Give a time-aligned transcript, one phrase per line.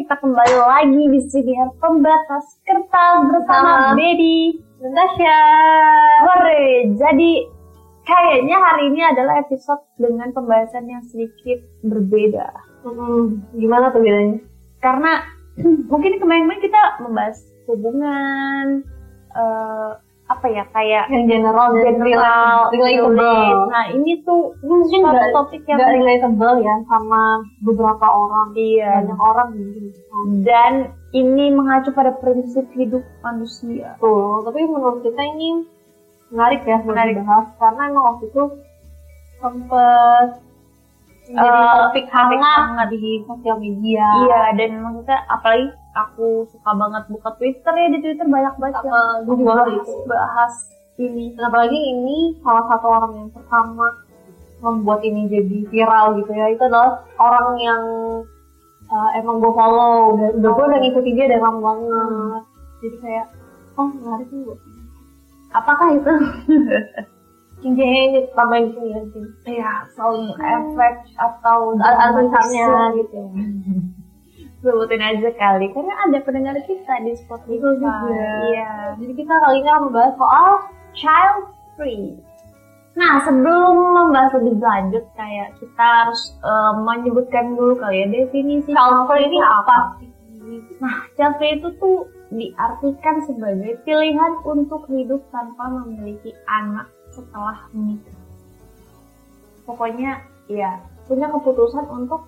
[0.00, 4.00] kita kembali lagi di sini pembatas kertas bersama Sama.
[4.00, 4.56] Dedi.
[4.80, 5.40] Dan Tasya.
[6.24, 6.64] Hore,
[6.96, 7.32] jadi
[8.08, 12.48] kayaknya hari ini adalah episode dengan pembahasan yang sedikit berbeda.
[12.80, 14.40] Hmm, gimana tuh bedanya?
[14.80, 15.20] Karena
[15.92, 17.36] mungkin kemarin-kemarin kita membahas
[17.68, 18.80] hubungan,
[19.36, 19.90] eh,
[20.30, 23.18] apa ya, kayak Yang general dan general, relatable.
[23.18, 23.60] relate.
[23.74, 27.22] Nah ini tuh Mungkin nggak topik yang nggak relatable ya sama
[27.58, 28.46] beberapa orang.
[28.54, 28.90] Iya.
[29.02, 29.84] Banyak orang mungkin.
[30.46, 30.72] dan
[31.10, 33.98] ini mengacu pada prinsip hidup manusia.
[33.98, 35.66] Tuh, tapi menurut kita ini
[36.30, 37.18] menarik ya Menarik.
[37.18, 38.42] dibahas karena emang waktu itu
[39.42, 40.28] sempet
[41.30, 42.86] jadi Eh, topik topik hangat hangat.
[42.90, 44.06] di sosial media.
[44.26, 49.46] Iya, dan maksudnya apalagi aku suka banget buka Twitter ya di Twitter banyak banget yang
[49.46, 50.54] bahas, bahas
[50.98, 51.30] ini.
[51.38, 53.86] Dan apalagi ini salah satu orang yang pertama
[54.60, 57.82] membuat ini jadi viral gitu ya itu adalah orang yang
[58.92, 62.42] uh, emang gue follow udah, udah gue udah ngikutin dia dari lama banget
[62.84, 63.26] jadi kayak
[63.80, 64.58] oh menarik nih.
[65.50, 66.12] Apakah itu?
[67.60, 72.68] Cincin tambahin ya sih Iya, sound effect atau tulisannya
[73.04, 73.20] gitu
[74.60, 77.56] Sebutin aja kali, karena ada pendengar kita di Spotify.
[77.56, 78.20] Betul juga.
[78.52, 78.72] Iya.
[79.00, 80.50] jadi kita kali ini akan membahas soal
[80.92, 81.48] child
[81.80, 82.12] free.
[82.92, 89.08] Nah, sebelum membahas lebih lanjut, kayak kita harus eh, menyebutkan dulu kali ya definisi child
[89.08, 90.10] free ini apa sih
[90.80, 98.16] Nah, child free itu tuh diartikan sebagai pilihan untuk hidup tanpa memiliki anak setelah menikah.
[99.64, 102.26] Pokoknya ya punya keputusan untuk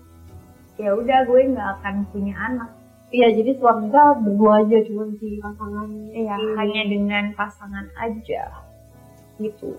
[0.75, 2.71] ya udah gue nggak akan punya anak.
[3.13, 5.85] iya jadi suami kita berdua aja cuma si pasangan
[6.17, 6.53] Iya, ini.
[6.57, 8.43] hanya dengan pasangan aja.
[9.37, 9.77] Gitu.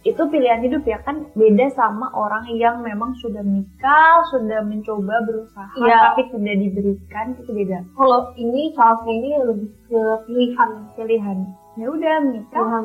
[0.00, 5.68] Itu pilihan hidup ya kan beda sama orang yang memang sudah menikah, sudah mencoba berusaha
[5.76, 5.98] Iya.
[6.16, 7.78] tapi tidak diberikan itu beda.
[7.92, 11.38] kalau ini free ini lebih ke pilihan Pilihan.
[11.76, 12.56] Ya udah menikah.
[12.56, 12.84] pilihan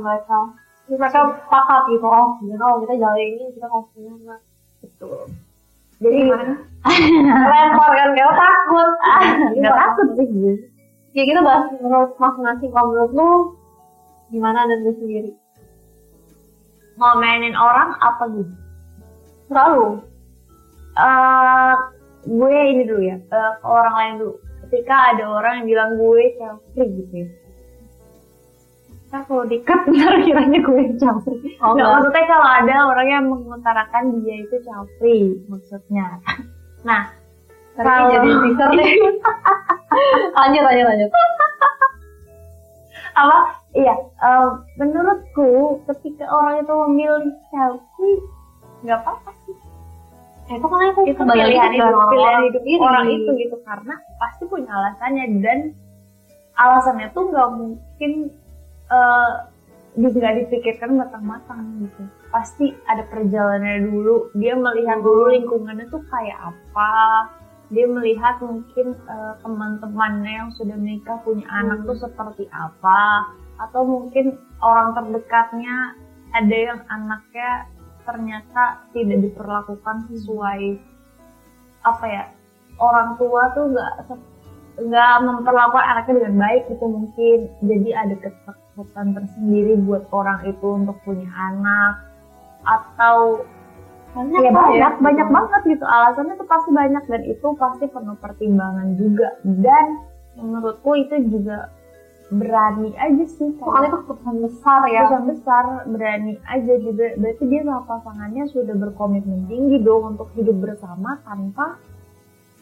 [0.91, 4.39] Terus mereka sepakat gitu oh ya kalau kita jalan ini kita mau punya anak
[4.83, 5.31] Betul.
[6.01, 6.53] Jadi gimana?
[7.53, 8.89] lempar kan kayak takut
[9.55, 10.27] Nggak takut sih
[11.15, 13.31] ya kita bahas menurut masing-masing kalau menurut lu
[14.35, 15.31] gimana dan lu sendiri
[16.99, 18.53] Ngomenin orang apa gitu?
[19.47, 20.11] selalu
[20.91, 21.75] Eh,
[22.27, 24.33] gue ini dulu ya, eh, ke orang lain dulu.
[24.67, 26.23] Ketika ada orang yang bilang gue
[26.75, 27.27] free gitu ya.
[29.11, 31.59] Nah, kalau dikat ntar kiranya gue yang free.
[31.59, 31.89] Oh, Nggak, enggak.
[31.91, 34.55] maksudnya kalau ada orang yang mengutarakan dia itu
[34.97, 36.07] free maksudnya.
[36.81, 37.13] Nah,
[37.77, 38.91] Tapi Kalau- jadi teaser deh
[40.39, 41.09] lanjut lanjut lanjut
[43.11, 43.37] apa?
[43.71, 45.51] Iya, eh, menurutku
[45.85, 47.31] ketika orang itu memilih
[47.93, 48.19] free,
[48.81, 49.55] nggak apa-apa sih.
[50.49, 52.75] Eh, itu kan itu itu kembali pilihan hidup, orang-orang pilihan hidup ini.
[52.81, 55.59] orang itu gitu karena pasti punya alasannya dan
[56.57, 58.11] alasannya tuh nggak mungkin
[58.91, 59.31] eh
[59.95, 62.03] nggak dipikirkan matang-matang gitu.
[62.31, 64.31] Pasti ada perjalanannya dulu.
[64.39, 67.27] Dia melihat dulu lingkungannya tuh kayak apa.
[67.71, 73.31] Dia melihat mungkin eh, teman-temannya yang sudah menikah punya anak tuh seperti apa.
[73.59, 75.95] Atau mungkin orang terdekatnya
[76.31, 77.67] ada yang anaknya
[78.01, 80.79] ternyata tidak diperlakukan sesuai
[81.85, 82.23] apa ya
[82.81, 83.93] orang tua tuh nggak
[84.81, 87.39] nggak memperlakukan anaknya dengan baik itu mungkin.
[87.61, 88.15] Jadi ada
[88.81, 92.01] ketakutan tersendiri buat orang itu untuk punya anak
[92.65, 93.45] atau
[94.11, 95.85] banyak ya banyak banyak banget gitu.
[95.87, 99.39] Alasannya tuh pasti banyak dan itu pasti penuh pertimbangan juga.
[99.45, 99.85] Dan
[100.35, 101.71] menurutku itu juga
[102.33, 103.55] berani aja sih.
[103.55, 105.07] Soalnya itu keputusan besar ya.
[105.07, 107.15] Keputusan besar berani aja juga.
[107.15, 111.79] Berarti dia sama pasangannya sudah berkomitmen tinggi dong untuk hidup bersama tanpa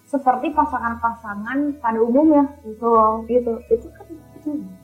[0.05, 2.45] seperti pasangan-pasangan pada umumnya.
[2.61, 3.57] Itu gitu.
[3.73, 4.05] Itu kan
[4.45, 4.78] hmm,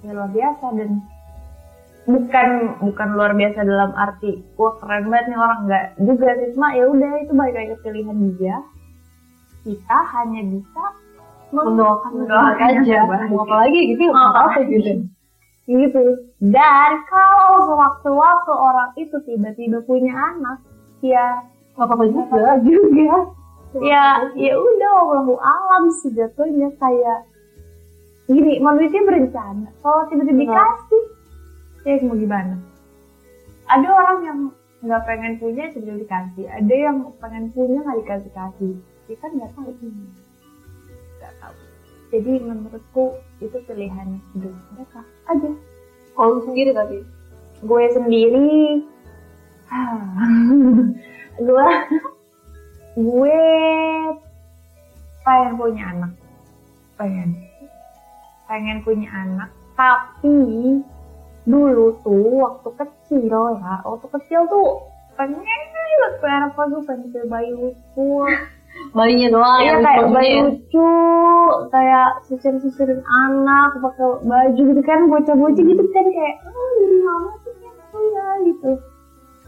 [0.00, 0.90] ya luar biasa dan
[2.08, 2.48] bukan
[2.80, 6.48] bukan luar biasa dalam arti wah keren banget nih orang nggak juga sih.
[6.56, 8.56] Cuma ya udah itu balik lagi pilihan dia.
[9.60, 10.84] Kita hanya bisa
[11.52, 13.28] mendoakan mendoakan aja yang terbaik.
[13.28, 14.04] mau apa lagi gitu?
[14.08, 14.92] Oh, apa gitu
[15.70, 16.02] gitu.
[16.42, 20.58] Dan kalau sewaktu-waktu orang itu tiba-tiba punya anak
[21.04, 21.46] ya
[21.78, 22.58] nggak apa-apa juga.
[22.66, 23.12] juga.
[23.78, 24.34] Ya.
[24.34, 27.22] Ya udah wallahu alam sih jatuhnya kayak
[28.30, 29.68] gini manusia berencana.
[29.82, 30.38] Kalau Benar.
[30.38, 31.02] dikasih
[31.82, 32.54] ya mau gimana?
[33.66, 34.38] Ada orang yang
[34.80, 36.46] nggak pengen punya tiba-tiba dikasih.
[36.46, 38.74] Ada yang pengen punya nggak dikasih kasih
[39.10, 39.70] kita kan nggak tahu.
[41.18, 41.54] Nggak tahu.
[42.14, 43.04] Jadi menurutku
[43.42, 44.54] itu pilihan hidup.
[44.78, 45.50] Mereka aja
[46.14, 46.98] kalau sendiri tadi
[47.66, 48.54] gue sendiri.
[51.40, 51.68] Gue
[53.08, 53.40] gue
[55.24, 56.12] pengen punya anak.
[57.00, 57.49] Pengen
[58.50, 60.82] pengen punya anak tapi
[61.46, 67.26] dulu tuh waktu kecil ya waktu kecil tuh pengen banget pengen apa gue pengen punya
[67.30, 68.26] bayi lucu
[68.96, 70.40] bayinya doang Iya yang kayak bayi ya.
[70.46, 70.90] lucu,
[71.74, 77.52] kayak sisir-sisirin anak, pakai baju gitu kan, bocah-bocah gitu kan kayak, oh jadi mama tuh
[78.14, 78.70] ya gitu.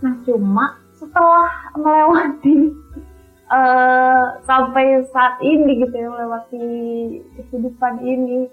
[0.02, 0.66] Nah cuma
[0.98, 2.56] setelah melewati
[3.52, 6.66] eh sampai saat ini gitu ya, melewati
[7.38, 8.50] kehidupan ini,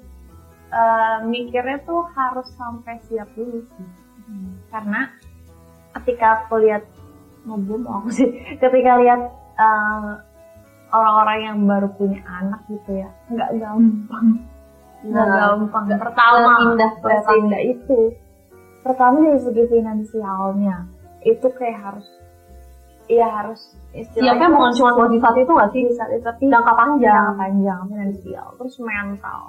[0.70, 3.88] eh mikirnya tuh harus sampai siap dulu sih.
[4.70, 5.10] Karena
[5.98, 6.86] ketika aku lihat
[7.42, 9.22] mobil aku sih, ketika lihat
[9.56, 10.10] eh,
[10.90, 14.28] orang-orang yang baru punya anak gitu ya nggak gampang.
[15.00, 15.84] Nggak Nggak- gampang.
[15.88, 17.22] nggak pertama kelihatannya.
[17.26, 18.00] seindah itu.
[18.80, 20.78] Pertama dari segi finansialnya
[21.22, 22.08] itu kayak harus
[23.06, 23.60] iya harus
[23.92, 25.82] siapnya bukan cuma buat di saat itu nggak sih?
[25.84, 27.10] di saat itu tapi jangka panjang.
[27.12, 29.42] jangka panjang finansial terus mental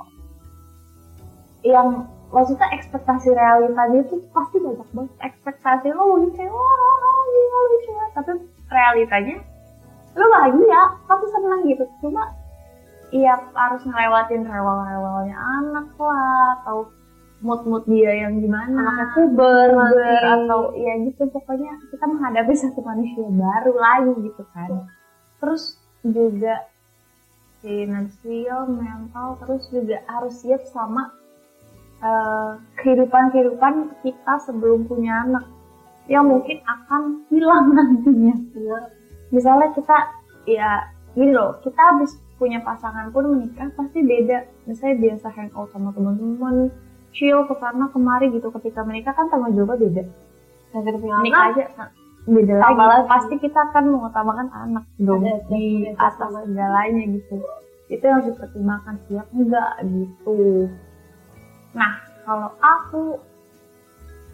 [1.66, 5.14] yang maksudnya ekspektasi realitanya itu pasti banyak banget.
[5.20, 8.32] Ekspektasi lo mungkin kayak wah gila lucu banget." tapi
[8.70, 9.36] realitanya
[10.14, 11.84] lo bahagia pasti senang gitu.
[12.02, 12.22] Cuma
[13.10, 16.90] iya harus ngelewatin rewel-rewelnya anak lah atau
[17.40, 18.78] mood-mood dia yang gimana.
[18.78, 24.42] Anaknya puber Uber masih atau ya gitu pokoknya kita menghadapi satu manusia baru lagi gitu
[24.54, 24.86] kan.
[25.40, 26.68] Terus juga
[27.60, 31.12] finansial mental terus juga harus siap sama
[32.00, 32.50] eh,
[32.80, 35.44] kehidupan-kehidupan kita sebelum punya anak.
[36.10, 38.34] Yang mungkin akan hilang nantinya.
[39.30, 39.96] Misalnya kita
[40.48, 40.82] ya
[41.14, 44.48] gini loh kita habis punya pasangan pun menikah pasti beda.
[44.66, 46.72] Misalnya biasa hangout sama teman-teman
[47.14, 48.48] chill ke sana kemari gitu.
[48.50, 50.02] Ketika menikah kan tanggung jawabnya beda.
[50.70, 51.64] Kita punya anak aja
[52.26, 52.74] beda lagi.
[53.08, 57.36] Pasti kita akan mengutamakan anak dong Ada- di atas segalanya gitu.
[57.90, 60.70] Itu yang harus dipertimbangkan siap enggak gitu
[61.76, 61.92] nah
[62.24, 63.20] kalau aku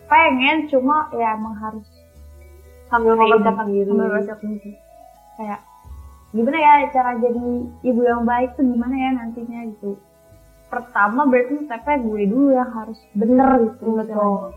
[0.07, 1.87] pengen cuma ya emang harus
[2.87, 4.73] sambil mempersiapkan diri sambil persiapan diri
[5.37, 5.61] kayak
[6.35, 7.47] gimana ya cara jadi
[7.87, 9.97] ibu yang baik tuh gimana ya nantinya gitu.
[10.69, 14.53] Pertama berarti stepnya gue dulu yang harus bener gitu betul.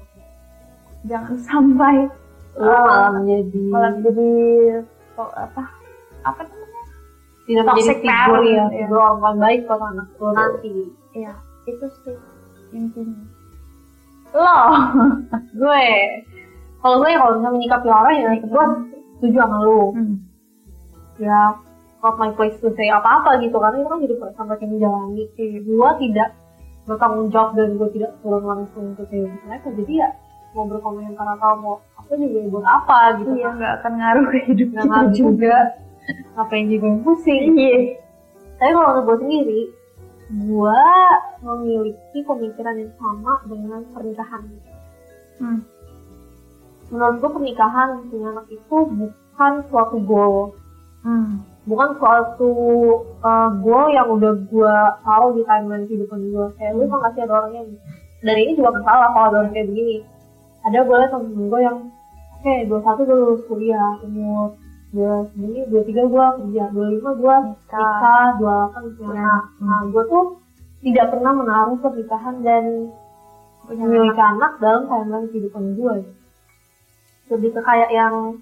[1.08, 2.12] jangan sampai
[2.60, 4.32] lu malah menjadi malah jadi
[5.16, 5.64] to- apa
[6.28, 6.82] apa namanya?
[7.48, 8.66] Tidak menjadi toxic figur ya ya.
[8.68, 10.76] figur orang baik buat anak lu nanti.
[11.16, 11.34] Ya
[11.64, 12.18] itu sih
[12.74, 13.24] intinya.
[14.34, 14.60] Lo
[15.60, 15.86] gue.
[16.80, 18.66] Kalau gue ya kalau misalnya menyikapi orang ya gue
[19.20, 19.82] setuju sama lu.
[19.94, 20.16] Hmm.
[21.20, 21.52] ya
[22.00, 25.24] not my place to say apa-apa gitu karena itu kan jadi sampai yang menjalani.
[25.68, 26.30] Gue tidak
[26.88, 29.68] bertanggung jawab dan gue tidak turun langsung ke kehidupan mereka.
[29.76, 30.10] Jadi ya
[30.58, 33.32] mau berkomentar atau mau apa juga buat apa gitu.
[33.38, 35.30] Iya nggak akan ngaruh ke hidup kita ngaruh juga.
[35.36, 35.58] juga.
[36.40, 37.44] Ngapain juga yang pusing.
[37.54, 37.80] Iya.
[38.60, 39.62] Tapi kalau gue sendiri
[40.30, 40.82] gue
[41.42, 44.44] memiliki pemikiran yang sama dengan pernikahan
[45.42, 45.60] hmm.
[46.94, 50.54] menurut gue pernikahan punya anak itu bukan suatu goal
[51.00, 51.40] Hmm.
[51.64, 52.52] bukan suatu
[53.24, 57.40] uh, goal yang udah gue taruh di timeline kehidupan gue kayak lu kan kasih ada
[57.40, 57.68] orang yang
[58.20, 60.04] dan ini juga kan salah kalau ada orang kayak begini
[60.68, 61.78] ada liat temen gue yang
[62.36, 64.60] oke dua satu gue lulus kuliah umur
[64.90, 68.28] dua segini dua tiga gue kerja dua lima gue nikah.
[68.42, 69.44] dua delapan anak anak.
[69.62, 70.26] nah gue tuh
[70.82, 72.64] tidak pernah menaruh pernikahan dan
[73.70, 74.58] memiliki anak.
[74.58, 75.96] dalam timeline kehidupan gue
[77.30, 78.42] lebih ke kayak yang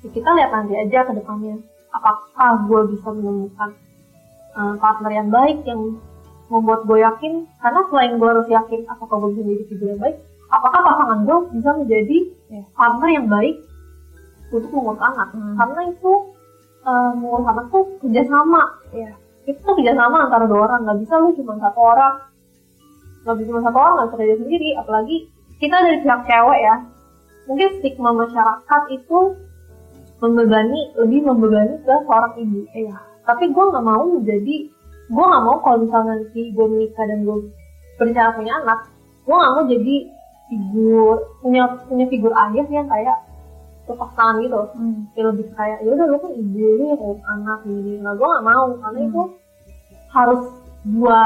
[0.00, 1.60] ya kita lihat nanti aja ke depannya.
[1.92, 3.76] Apakah gue bisa menemukan
[4.56, 6.00] uh, partner yang baik yang
[6.48, 7.44] membuat gue yakin?
[7.60, 10.16] Karena selain gue harus yakin apakah gue bisa menjadi figur yang baik
[10.50, 12.18] apakah pasangan gue bisa menjadi
[12.50, 12.66] Ya.
[12.74, 13.62] partner yang baik
[14.50, 15.54] untuk mengurus anak Hmm.
[15.56, 16.12] karena itu
[16.84, 19.12] uh, mengurus anak tuh kerjasama Iya.
[19.46, 20.86] itu tuh kerjasama antara dua orang.
[20.86, 22.14] Nggak bisa lu cuma satu orang.
[23.24, 24.68] Nggak bisa cuma satu orang nggak bisa kerja sendiri.
[24.78, 25.16] Apalagi
[25.58, 26.74] kita dari pihak cewek ya.
[27.48, 29.18] Mungkin stigma masyarakat itu
[30.20, 32.60] membebani lebih membebani ke seorang ibu.
[32.76, 32.96] Iya.
[33.26, 34.56] Tapi gue nggak mau menjadi
[35.10, 37.36] gue nggak mau kalau misalnya nanti gue menikah dan gue
[37.98, 38.78] berencana punya anak
[39.26, 39.96] gue nggak mau jadi
[40.46, 43.18] figur punya punya figur ayah yang kayak
[43.96, 44.60] tangan gitu.
[44.76, 45.00] Hmm.
[45.14, 47.92] ya lebih kayak ya udah lu kan ibu lu ya kayak anak ini.
[47.98, 49.08] Nah gue gak mau karena Hmm.
[49.10, 49.22] itu
[50.10, 50.42] harus
[50.80, 51.22] dua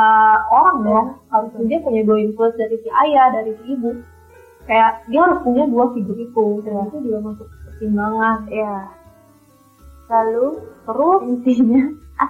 [0.51, 3.91] orang dong harus dia punya dua influence dari si ayah dari si ibu.
[4.65, 6.47] Kayak dia harus punya dua figur itu.
[6.65, 6.83] Dan Iya.
[6.89, 8.39] itu juga masuk pertimbangan.
[8.49, 8.77] Iya.
[10.05, 10.47] Lalu
[10.85, 11.21] terus?
[11.25, 11.83] Intinya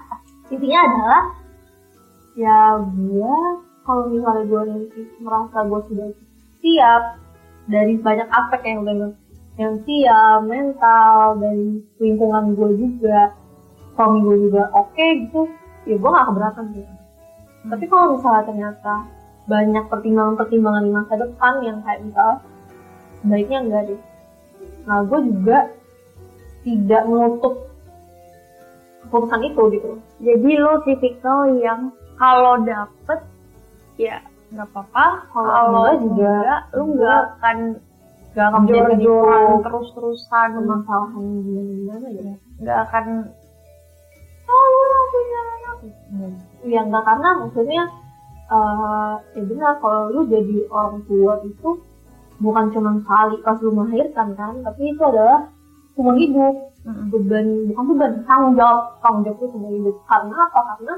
[0.54, 1.22] intinya adalah
[2.34, 3.34] ya gue
[3.84, 6.08] kalau misalnya gue nanti merasa gue sudah
[6.58, 7.02] siap
[7.64, 9.14] dari banyak aspek yang udah bilang,
[9.54, 9.78] yang
[10.42, 13.30] mental dari lingkungan gue juga
[13.94, 15.46] suami gue juga oke gitu
[15.86, 16.86] ya gue gak keberatan sih
[17.64, 18.94] Tapi kalau misalnya ternyata
[19.44, 22.38] banyak pertimbangan-pertimbangan di masa depan yang kayak misalnya
[23.24, 24.00] sebaiknya enggak deh.
[24.84, 25.58] Nah, gue juga
[26.64, 27.54] tidak menutup
[29.04, 29.90] keputusan itu gitu.
[30.20, 31.80] Jadi lo tipikal yang
[32.20, 33.20] kalau dapet
[33.96, 34.20] ya
[34.52, 35.06] nggak apa-apa.
[35.32, 37.56] Kalau enggak juga, enggak, lo nggak akan
[38.34, 40.48] Gak akan jor-joran terus-terusan.
[40.58, 42.34] permasalahan gimana-gimana ya.
[42.58, 43.04] Nggak akan
[44.50, 45.76] oh lo nggak punya anak.
[46.66, 47.82] Ya enggak karena maksudnya
[48.44, 51.80] eh ya benar kalau lu jadi orang tua itu
[52.42, 55.48] bukan cuma sekali pas lu melahirkan kan, tapi itu adalah
[55.94, 60.94] seumur hidup beban bukan beban tanggung jawab tanggung jawab itu seumur hidup karena apa karena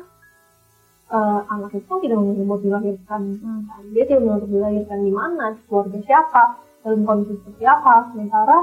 [1.14, 3.62] eh, anak itu tidak memilih buat dilahirkan Hmm.
[3.94, 6.42] dia tidak memilih untuk dilahirkan di mana keluarga siapa
[6.86, 8.56] dalam kondisi seperti apa sementara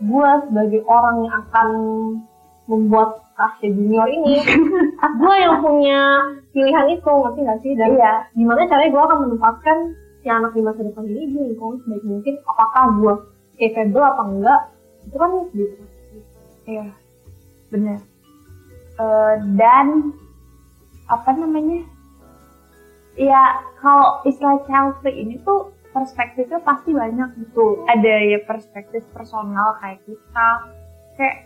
[0.00, 1.68] gue sebagai orang yang akan
[2.68, 4.36] membuat Tasya Junior ini
[5.20, 6.00] gue yang punya
[6.52, 8.12] pilihan itu ngerti gak sih dan Iya.
[8.36, 9.76] gimana caranya gue akan menempatkan
[10.20, 13.14] si anak di masa depan ini di lingkungan sebaik mungkin apakah gue
[13.56, 14.60] capable apa enggak
[15.08, 15.76] itu kan gitu
[16.68, 16.86] Iya,
[17.72, 17.98] benar.
[19.00, 20.12] Eh, dan
[21.08, 21.82] apa namanya?
[23.18, 27.84] Ya kalau istilah child free ini tuh perspektifnya pasti banyak gitu.
[27.90, 30.48] Ada ya perspektif personal kayak kita,
[31.18, 31.36] kayak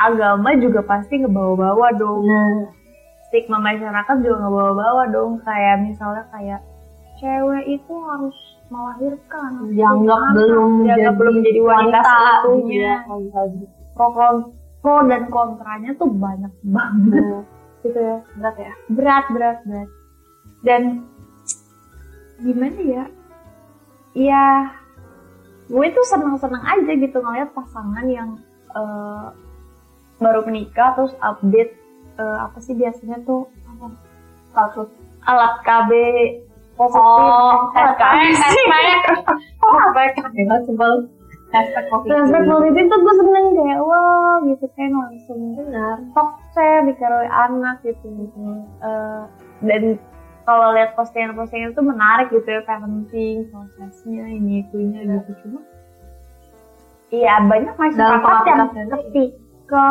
[0.00, 2.24] agama juga pasti ngebawa-bawa dong.
[2.24, 2.72] nah
[3.30, 5.38] Stigma masyarakat juga ngebawa-bawa dong.
[5.44, 6.60] Kayak misalnya kayak
[7.20, 8.38] cewek itu harus
[8.70, 12.92] melahirkan, dianggap belum dianggap belum jadi wanita seutuhnya.
[13.02, 14.08] Iya, pro,
[14.80, 17.44] pro dan kontranya tuh banyak banget.
[17.84, 18.18] Gitu ya.
[18.38, 18.72] Berat ya?
[18.88, 19.88] Berat berat berat.
[20.64, 20.82] Dan
[22.40, 23.04] gimana ya
[24.16, 24.74] ya
[25.70, 28.38] gue tuh senang aja gitu ngeliat pasangan yang
[28.74, 29.26] eh,
[30.20, 31.72] baru menikah terus update
[32.20, 33.48] eh, apa sih biasanya tuh?
[34.50, 34.90] Status
[35.24, 35.90] alat KB
[36.74, 37.00] positif.
[37.00, 38.72] Oh, alat KB
[39.62, 39.98] oh apa
[40.36, 40.92] ya sebel
[41.54, 42.84] hashtag positif.
[42.90, 45.40] Tuh gue seneng kayak wah gitu kan langsung.
[45.54, 45.96] Benar.
[46.12, 48.08] Sukses dikasih anak gitu.
[48.82, 49.22] Eh,
[49.64, 49.82] dan
[50.44, 55.30] kalau lihat postingan-postingan itu menarik gitu ya parenting prosesnya ini itunya gitu.
[55.44, 55.60] Cuma
[57.10, 59.88] iya banyak masyarakat yang ketika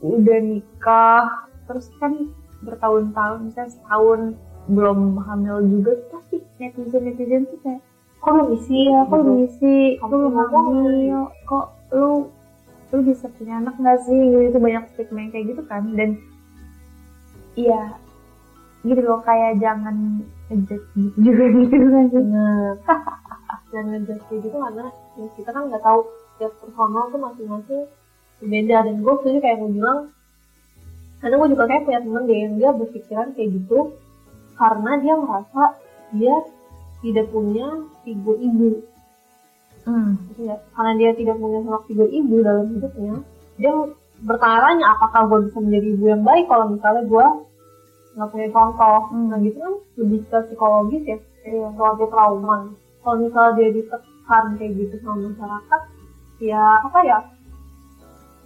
[0.00, 1.24] udah nikah
[1.66, 2.30] terus kan
[2.62, 4.20] bertahun-tahun misalnya setahun
[4.66, 7.82] belum hamil juga pasti netizen netizen tuh kayak
[8.26, 9.06] kok lu isi ya?
[9.06, 9.78] Kok lu ngisi?
[10.02, 11.20] Kok lu hamil?
[11.46, 12.10] kok lu
[12.90, 14.18] lu bisa punya anak nggak sih?
[14.18, 15.82] Gitu itu banyak stigma yang kayak gitu kan.
[15.94, 16.18] Dan
[17.54, 17.94] iya
[18.86, 22.06] gitu loh kayak jangan ngejudge gitu juga gitu kan.
[22.10, 22.74] Benar
[23.76, 24.86] dan kayak gitu karena
[25.18, 26.00] ya kita kan nggak tahu
[26.36, 27.82] setiap personal tuh masing-masing
[28.40, 28.76] beda.
[28.86, 29.98] Dan gue setuju kayak gue bilang
[31.20, 33.78] karena gue juga kayak punya temen deh yang dia berpikiran kayak gitu
[34.56, 35.62] karena dia merasa
[36.14, 36.34] dia
[37.04, 37.68] tidak punya
[38.04, 38.70] figur ibu.
[39.86, 40.18] Hmm.
[40.34, 43.22] ya, karena dia tidak punya sosok figur ibu dalam hidupnya
[43.54, 43.72] dia
[44.20, 47.26] bertanya-tanya apakah gue bisa menjadi ibu yang baik kalau misalnya gue
[48.16, 48.98] nggak punya contoh.
[49.12, 49.28] Hmm.
[49.28, 51.16] nah gitu kan lebih ke psikologis ya
[51.76, 52.56] soal dia trauma.
[53.04, 55.80] Kalau misalnya dia ditekan kayak gitu sama masyarakat
[56.42, 57.18] ya apa ya?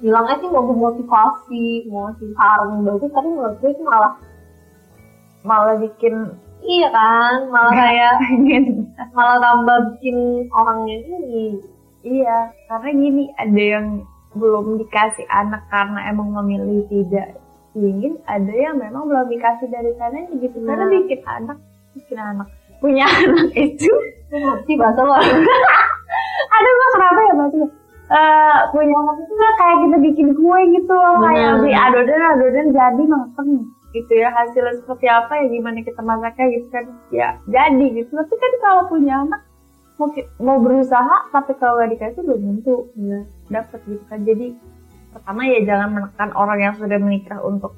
[0.01, 4.15] Bilangnya sih mau motivasi mau ngasih saran yang bagus tapi menurut gue itu malah
[5.47, 6.15] malah bikin
[6.67, 7.49] iya kan?
[7.49, 8.15] Malah kayak
[9.17, 10.17] malah tambah bikin
[10.51, 11.47] orangnya ini.
[12.01, 13.87] Iya karena gini ada yang
[14.35, 17.35] belum dikasih anak karena emang memilih tidak
[17.73, 20.91] ingin ada yang memang belum dikasih dari sana gitu karena Nah.
[20.91, 21.59] bikin anak
[21.95, 22.49] bikin anak
[22.81, 23.93] punya anak itu.
[24.31, 25.15] Ngerti bahasa lo.
[26.55, 27.57] Aduh gue kenapa ya bahasa
[28.11, 31.61] Eh punya anak itu nggak kayak kita bikin kue gitu loh kayak Bener.
[31.63, 33.51] beli adonan adonan jadi mateng
[33.91, 36.85] gitu ya hasilnya seperti apa ya gimana kita masaknya gitu kan.
[37.15, 38.11] Ya jadi gitu.
[38.11, 39.41] Tapi kan kalau punya anak
[39.95, 40.09] mau
[40.43, 44.19] mau berusaha tapi kalau nggak dikasih belum tentu ya, dapet gitu kan.
[44.27, 44.47] Jadi
[45.11, 47.73] pertama ya jangan menekan orang yang sudah menikah untuk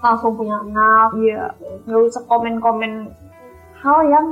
[0.00, 1.16] langsung punya anak.
[1.20, 1.52] Ya
[1.84, 3.12] nggak usah komen-komen
[3.80, 4.26] hal yang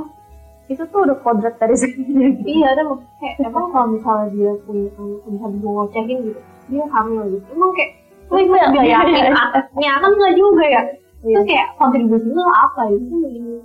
[0.71, 2.87] itu tuh udah kodrat dari sini iya dan
[3.19, 4.87] kayak emang kalau misalnya dia punya
[5.27, 7.45] anak bisa ngecekin gitu dia hamil gitu.
[7.51, 7.91] Emang kayak
[8.31, 9.31] lu itu Iya, nggak iya, yakin iya.
[9.35, 10.81] anaknya kan nggak juga ya?
[11.23, 11.37] Iya.
[11.39, 13.55] itu kayak kontribusi lu apa itu ini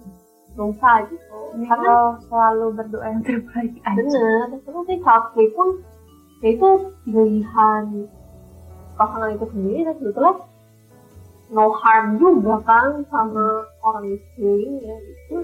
[0.59, 1.39] dosa gitu.
[1.65, 1.95] Karena
[2.29, 3.95] selalu berdoa yang terbaik aja.
[3.97, 4.99] bener terus sih
[5.55, 5.69] pun
[6.43, 6.69] ya itu
[7.07, 7.83] pilihan
[8.99, 10.35] pasangan itu sendiri dan sebetulnya
[11.49, 15.37] no harm juga kan sama orang di sekelilingnya gitu.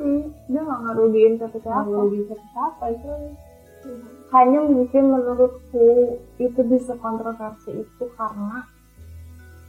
[0.52, 1.88] Dia nggak ngerugiin satu Nggak siapa.
[1.88, 3.10] merugi siapa itu
[4.34, 8.66] Hanya mungkin menurutku itu bisa kontroversi itu karena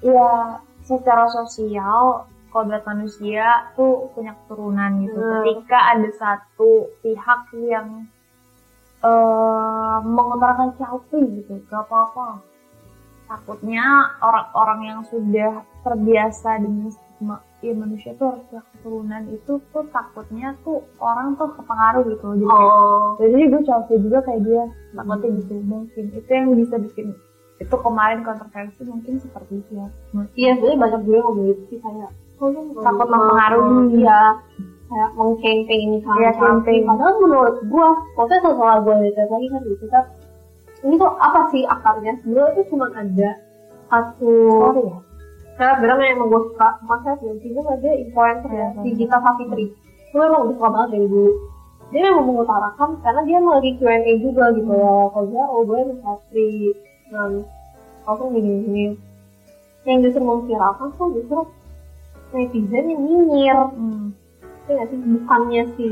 [0.01, 5.19] ya secara sosial kodrat manusia tuh punya keturunan gitu.
[5.19, 5.43] Hmm.
[5.43, 8.07] Ketika ada satu pihak yang
[9.05, 12.41] eh mengutarakan selfie gitu, gak apa-apa.
[13.25, 13.85] Takutnya
[14.21, 18.45] orang-orang yang sudah terbiasa dengan stigma ya manusia tuh harus
[18.77, 22.27] keturunan itu tuh takutnya tuh orang tuh kepengaruh gitu.
[22.37, 23.17] Jadi, Oh.
[23.17, 24.63] jadi gue selfie juga kayak dia
[24.93, 27.17] takutnya gitu mungkin itu yang bisa bikin
[27.55, 29.87] itu kemarin kontroversi mungkin seperti itu ya.
[30.37, 32.49] Iya, sebenarnya banyak juga yang ngomong gitu sih kayak oh,
[32.83, 34.03] Takut mempengaruhi.
[34.03, 34.21] Iya.
[34.85, 36.37] Kayak mengcampaign sama selfie.
[36.37, 36.81] campaign.
[36.85, 40.03] Padahal menurut gua, maksudnya setelah gua lihat lagi kan gitu kan,
[40.85, 42.13] ini tuh apa sih akarnya?
[42.21, 43.29] Sebenarnya itu cuma ada
[43.89, 44.33] satu
[44.69, 44.97] Sorry ya.
[45.55, 49.65] saya bilang yang emang gue suka makanya juga ada influencer ya si Gita Savitri.
[50.13, 51.33] Gue emang udah suka banget dari dulu.
[51.89, 54.95] Dia memang mengutarakan karena dia emang lagi Q&A juga gitu ya.
[55.09, 56.53] Kalau dia oh gue emang Savitri.
[57.09, 57.31] Dan
[58.05, 58.85] langsung gini gini
[59.85, 61.41] yang justru memviralkan tuh justru
[62.33, 63.59] netizen yang nyinyir.
[63.73, 64.13] Hmm.
[64.65, 64.97] itu nggak sih?
[64.97, 65.87] Bukannya si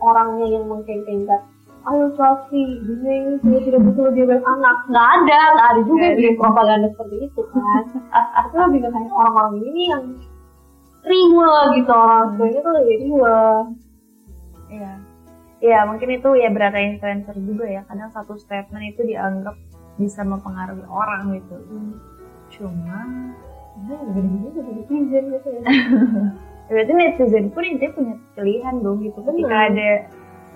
[0.00, 1.53] orangnya yang mengkampanyekan
[1.84, 6.30] ayo selfie dunia ini sudah tidak butuh dia anak nggak ada nggak ada juga ada.
[6.40, 7.82] propaganda seperti itu kan
[8.48, 10.04] itu lebih ke kayak orang-orang ini yang
[11.04, 13.38] riwa gitu orang tuanya tuh lagi riwa
[14.74, 14.92] Iya.
[15.64, 17.80] Iya, mungkin itu ya berata influencer juga ya.
[17.88, 19.56] Kadang satu statement itu dianggap
[19.96, 21.56] bisa mempengaruhi orang gitu.
[22.58, 23.00] Cuma
[23.74, 25.62] nah gede-gede juga netizen gitu ya
[26.70, 29.18] berarti netizen pun intinya punya pilihan dong gitu.
[29.18, 29.90] Ketika ada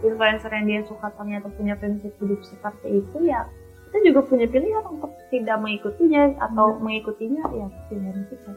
[0.03, 3.47] influencer yang dia suka ternyata punya prinsip hidup seperti itu ya
[3.89, 8.53] kita juga punya pilihan untuk tidak mengikutinya atau mengikutinya ya pilihan kita.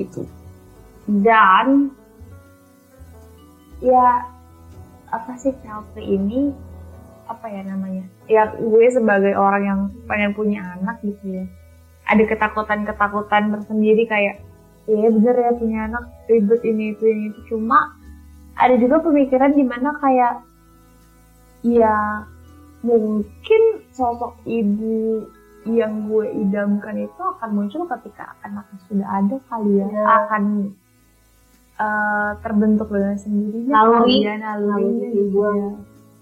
[0.00, 0.20] Gitu.
[1.04, 1.92] Dan
[3.84, 4.24] ya
[5.12, 6.56] apa sih selfie ini?
[7.28, 8.08] Apa ya namanya?
[8.24, 11.44] Ya gue sebagai orang yang pengen punya anak gitu ya.
[12.08, 14.40] Ada ketakutan-ketakutan tersendiri kayak
[14.88, 17.24] iya bener ya punya anak ribet ini itu ini.
[17.28, 17.92] Itu cuma
[18.54, 20.34] ada juga pemikiran di mana kayak
[21.62, 22.22] ya
[22.80, 25.24] mungkin sosok ibu
[25.64, 30.04] yang gue idamkan itu akan muncul ketika anaknya sudah ada kali ya Ya.
[30.20, 30.42] akan
[31.74, 34.16] eh, terbentuk dengan sendirinya Naluri.
[34.20, 35.50] ya, Naluri gue.
[35.50, 35.70] ya.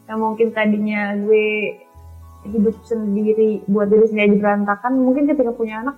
[0.08, 1.78] yang mungkin tadinya gue
[2.44, 5.96] hidup sendiri buat diri sendiri berantakan mungkin ketika punya anak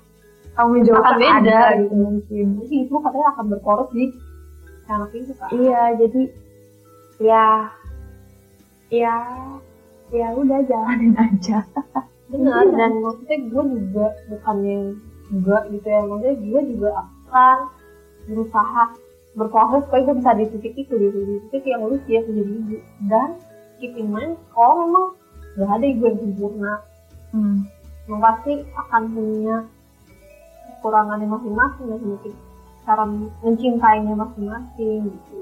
[0.53, 1.94] tanggung jawab Akan beda, ada gitu.
[1.94, 4.05] mungkin jadi itu katanya akan berkoros di
[5.11, 6.23] itu kan Iya, jadi
[7.18, 7.47] ya
[8.90, 9.16] ya
[10.11, 11.64] ya udah jalanin aja.
[12.27, 12.75] benar Iya.
[12.75, 14.77] dan maksudnya gue juga bukannya
[15.31, 17.59] enggak gitu ya maksudnya gue juga akan
[18.25, 18.83] berusaha
[19.35, 22.77] berproses supaya gue bisa di titik itu gitu di titik yang lu siap menjadi ibu
[23.07, 23.29] dan
[23.77, 25.07] keep in mind kalau memang
[25.55, 26.75] gak ada ibu yang sempurna
[27.29, 27.66] Hmm.
[28.07, 29.57] yang pasti akan punya
[30.70, 32.33] kekurangannya masing-masing dan mungkin
[32.85, 33.05] cara
[33.42, 35.40] mencintainya masing-masing gitu.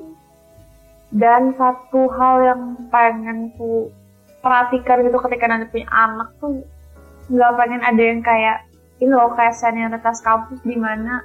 [1.13, 3.93] Dan satu hal yang pengen ku
[4.41, 6.65] perhatikan gitu ketika nanti punya anak tuh
[7.31, 8.67] nggak pengen ada yang kayak
[8.99, 11.23] ini loh kayak senioritas kampus di mana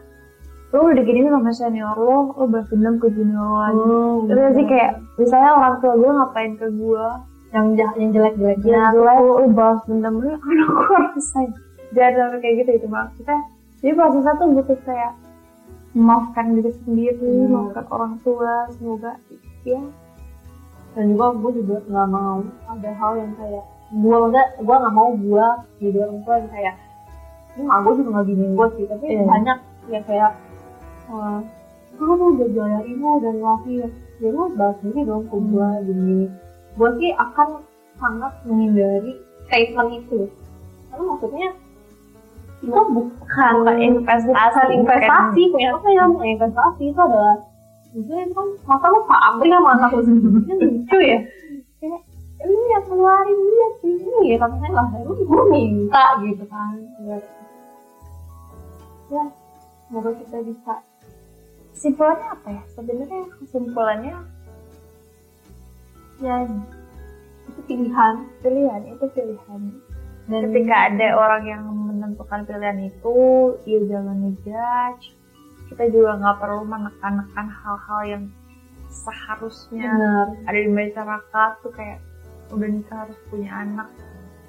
[0.75, 3.80] lo udah gini sama senior lo, lo balas dendam ke junior lo lagi.
[3.88, 7.06] Hmm, Terus sih kayak misalnya orang tua gue ngapain ke gue,
[7.56, 11.51] yang jahat yang jelek-jeleknya ya jelek lo balas dendam lu anak gue rasain
[11.95, 13.38] jangan sampai kayak gitu itu maksudnya
[13.80, 15.12] jadi prosesnya tuh butuh kayak
[15.91, 17.47] memaafkan diri sendiri Hmm.
[17.47, 19.12] memaafkan orang tua semoga
[19.63, 19.82] ya.
[20.95, 25.10] Dan juga gue juga nggak mau ada hal yang kayak gue maksudnya gue nggak mau
[25.13, 25.47] gue
[25.80, 26.76] jadi orang tua yang kayak
[27.54, 29.23] ini mak gue juga nggak gini gue sih tapi Iya.
[29.23, 30.32] banyak yang kayak
[31.08, 31.39] eh
[31.97, 33.86] kamu udah jaya ibu dan lahir.
[34.17, 36.19] Ya lu bahas diri dong ke gue gini.
[36.73, 37.62] Gue sih akan
[37.95, 39.13] sangat menghindari
[39.45, 40.30] statement itu.
[40.89, 41.47] Karena maksudnya
[42.57, 47.37] itu bukan Bukan investasi, bukan investasi punya apa ya bukan investasi itu adalah
[47.97, 50.65] itu kan masa lu pamrih sama anak lu sendiri.
[50.65, 51.19] Lucu ya.
[51.77, 52.01] Kayak
[52.45, 53.93] lu yang keluarin dia sih
[54.29, 56.73] ya tapi saya lah lu gue minta gitu kan.
[57.05, 57.17] Ya
[59.13, 59.23] ya
[59.87, 60.75] semoga kita bisa.
[61.77, 62.63] Kesimpulannya apa ya?
[62.73, 64.15] Sebenarnya kesimpulannya
[66.25, 66.35] ya
[67.49, 68.15] itu pilihan.
[68.41, 69.61] Pilihan itu pilihan
[70.27, 73.17] dan ketika ada orang yang menentukan pilihan itu
[73.63, 75.17] ya jangan ngejudge
[75.67, 78.23] kita juga nggak perlu menekan-nekan hal-hal yang
[78.87, 80.27] seharusnya benar.
[80.47, 81.51] ada di masyarakat.
[81.63, 81.99] Tuh kayak
[82.55, 83.89] udah nikah harus punya anak.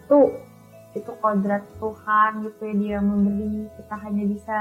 [0.07, 0.31] Tuh
[0.95, 2.75] itu kodrat Tuhan gitu ya.
[2.75, 4.59] Dia memberi kita hanya bisa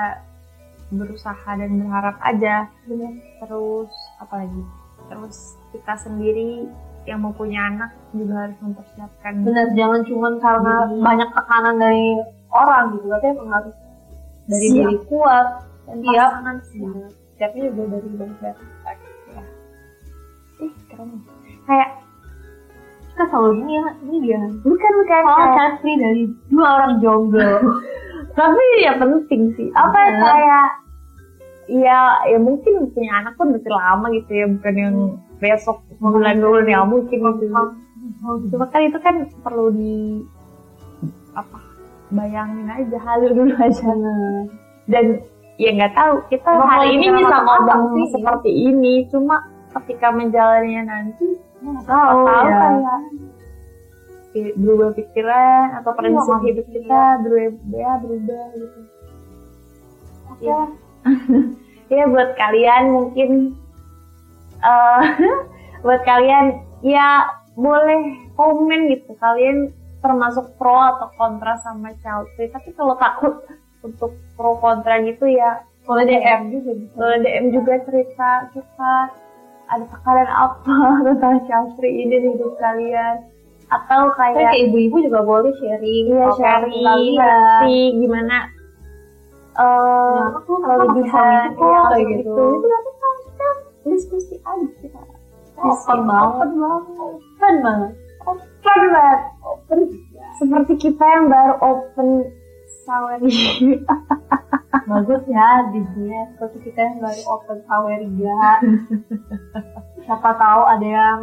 [0.89, 2.67] berusaha dan berharap aja.
[2.89, 3.13] Benar.
[3.45, 4.63] Terus apalagi?
[5.08, 5.38] Terus
[5.71, 6.67] kita sendiri
[7.08, 9.34] yang mau punya anak juga harus mempersiapkan.
[9.41, 12.08] Benar jangan cuman karena Jadi- banyak tekanan dari
[12.52, 13.08] orang gitu.
[13.08, 13.76] Tapi emang harus
[14.46, 14.76] dari Siap.
[14.78, 15.48] diri kuat
[15.88, 16.30] dan siap.
[16.30, 16.93] pasangan siap
[17.38, 18.56] siapnya juga dari banyak
[20.58, 21.10] ih keren.
[21.63, 21.89] Kayak
[23.08, 24.41] kita selalu gini ya ini dia.
[24.62, 27.52] Bukan bukan kayak- chemistry dari dua orang jomblo.
[28.38, 29.70] Tapi ya penting sih.
[29.74, 30.20] Apa Iya.
[30.22, 30.65] kayak
[31.67, 32.00] ya
[32.32, 34.96] ya mungkin punya anak pun masih lama gitu ya bukan yang
[35.38, 37.45] besok bulan dulu ya mungkin gitu
[38.50, 40.26] cuma kan itu kan perlu di
[41.38, 41.58] apa
[42.10, 43.91] bayangin aja halu dulu aja.
[44.88, 45.21] Dan
[45.60, 48.06] ya nggak tahu kita Emang hari ini bisa ngomong sih.
[48.15, 49.43] seperti ini cuma
[49.76, 51.28] ketika menjalannya nanti
[51.62, 52.95] nggak tahu tahu ya.
[54.34, 56.45] Kayak berubah pikiran atau Iya, prinsip makanya.
[56.47, 58.80] hidup kita berubah ya berubah gitu.
[60.39, 60.60] Ya
[61.97, 63.30] ya buat kalian mungkin
[64.62, 65.04] eh
[65.86, 67.26] buat kalian ya
[67.58, 69.17] boleh komen gitu.
[69.17, 73.41] Kalian termasuk pro atau kontra sama child free tapi kalau takut
[73.82, 78.93] untuk pro kontra gitu ya boleh DM juga bisa boleh DM juga cerita kita
[79.67, 80.76] ada tekanan apa
[81.08, 83.26] tentang child free ini di hidup kalian.
[83.67, 88.38] Atau kayak kayak ibu-ibu juga boleh sharing Iya sharing kalian ngerti gimana
[89.58, 92.15] eh Ya, aku kalau bisa bisa gitu, ya, kayak gitu.
[92.22, 92.43] gitu.
[92.48, 92.91] Itu nanti
[93.89, 95.02] diskusi aja kita.
[95.58, 96.84] open banget Open banget.
[96.97, 97.91] open banget
[98.28, 99.19] Open banget.
[99.41, 99.80] Open.
[100.36, 102.10] Seperti kita yang baru open
[102.84, 103.80] saweria.
[104.88, 108.39] bagus ya di dia seperti kita yang baru open saweria
[110.04, 111.19] siapa tahu ada yang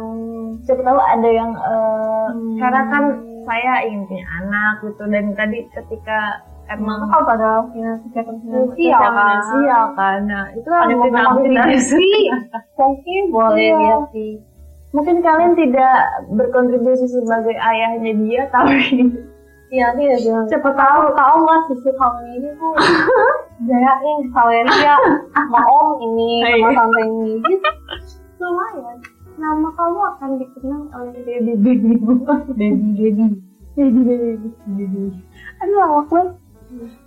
[0.61, 2.57] Siapa tahu ada yang eh, Hmm.
[2.57, 3.03] karena kan
[3.45, 8.69] saya ingin punya anak gitu dan tadi ketika emang emang kalau ada punya kegiatan sosial
[8.73, 9.13] finansial kan?
[9.13, 10.19] finansial kan?
[10.25, 10.93] Nah itu ada
[12.79, 13.77] mungkin boleh Iya.
[13.79, 14.33] lihat sih.
[14.95, 15.97] Mungkin kalian tidak
[16.31, 19.11] berkontribusi sebagai ayahnya dia tapi
[19.69, 19.91] iya
[20.47, 21.01] siapa tahu.
[21.13, 22.73] Tahu nggak susu kamu ini tuh
[23.67, 24.95] jayain saweria
[25.35, 27.33] sama om ini sama tante ini.
[28.39, 28.97] Lumayan.
[29.35, 32.15] Nama kamu akan dikenal oleh baby baby baby.
[32.55, 33.25] Baby baby.
[33.75, 35.07] Baby baby
[35.59, 36.35] aduh awak banget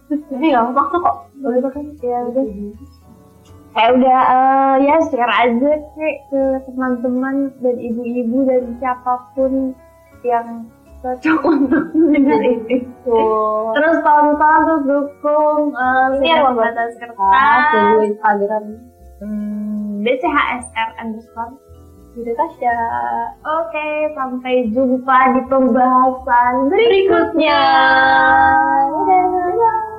[0.09, 2.44] jadi nggak apa-apa kok boleh bahkan ya udah.
[3.77, 9.77] Kayak udah eh, ya share aja kek ke teman-teman dan ibu-ibu dan siapa pun
[10.27, 10.66] yang
[10.99, 12.83] cocok untuk mendengar ini.
[13.07, 17.62] tuh terus tonton terus dukung eh, Ini yang pembatas ah kertas.
[17.71, 18.64] dulu Instagram.
[19.18, 21.55] Hmm, DCHSR underscore
[22.18, 22.78] gitu Tasya
[23.46, 27.62] Oke, sampai jumpa di pembahasan berikutnya.
[29.07, 29.98] Dadah.